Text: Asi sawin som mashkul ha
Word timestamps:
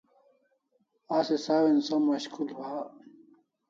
Asi 1.17 1.37
sawin 1.37 1.81
som 1.81 2.01
mashkul 2.07 2.49
ha 2.57 2.77